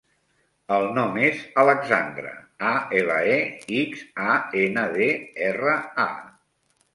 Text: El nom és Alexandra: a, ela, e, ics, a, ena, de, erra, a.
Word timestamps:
El 0.75 0.85
nom 0.93 1.17
és 1.25 1.43
Alexandra: 1.63 2.31
a, 2.69 2.71
ela, 3.01 3.19
e, 3.35 3.37
ics, 3.83 4.03
a, 4.33 4.39
ena, 4.63 4.87
de, 4.97 5.11
erra, 5.51 5.77
a. 6.07 6.09